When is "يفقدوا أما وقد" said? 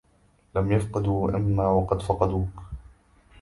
0.71-2.01